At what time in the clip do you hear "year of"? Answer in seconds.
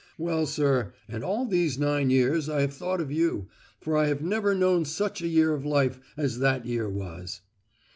5.27-5.63